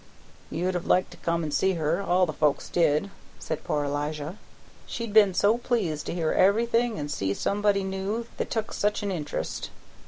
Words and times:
"You'd 0.49 0.73
have 0.73 0.87
liked 0.87 1.11
to 1.11 1.17
come 1.17 1.43
and 1.43 1.53
see 1.53 1.73
her; 1.73 2.01
all 2.01 2.25
the 2.25 2.33
folks 2.33 2.69
did," 2.69 3.11
said 3.37 3.63
poor 3.63 3.85
Elijah. 3.85 4.39
"She'd 4.87 5.13
been 5.13 5.35
so 5.35 5.59
pleased 5.59 6.07
to 6.07 6.13
hear 6.15 6.31
everything 6.31 6.97
and 6.97 7.11
see 7.11 7.35
somebody 7.35 7.83
new 7.83 8.25
that 8.37 8.49
took 8.49 8.73
such 8.73 9.03
an 9.03 9.11
int'rest. 9.11 9.69